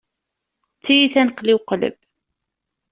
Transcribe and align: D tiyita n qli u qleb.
D 0.77 0.81
tiyita 0.83 1.21
n 1.25 1.29
qli 1.37 1.53
u 1.57 1.59
qleb. 1.69 1.95